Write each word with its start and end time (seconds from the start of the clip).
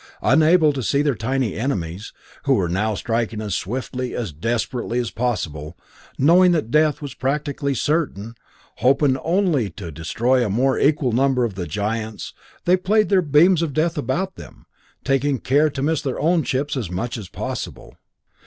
Unable 0.23 0.73
to 0.73 0.81
see 0.81 1.03
their 1.03 1.13
tiny 1.13 1.53
enemies, 1.53 2.11
who 2.45 2.67
now 2.67 2.89
were 2.89 2.95
striking 2.97 3.39
as 3.39 3.53
swiftly, 3.53 4.15
as 4.15 4.33
desperately 4.33 4.97
as 4.97 5.11
possible, 5.11 5.77
knowing 6.17 6.53
that 6.53 6.71
death 6.71 7.03
was 7.03 7.13
practically 7.13 7.75
certain, 7.75 8.33
hoping 8.77 9.15
only 9.19 9.69
to 9.69 9.91
destroy 9.91 10.43
a 10.43 10.49
more 10.49 10.79
equal 10.79 11.11
number 11.11 11.43
of 11.45 11.53
the 11.53 11.67
giants, 11.67 12.33
they 12.65 12.75
played 12.75 13.09
their 13.09 13.21
beams 13.21 13.61
of 13.61 13.73
death 13.73 13.95
about 13.95 14.37
them, 14.37 14.65
taking 15.03 15.37
care 15.37 15.69
to 15.69 15.83
miss 15.83 16.01
their 16.01 16.19
own 16.19 16.41
ships 16.41 16.75
as 16.75 16.89
much 16.89 17.15
as 17.15 17.29
possible. 17.29 17.95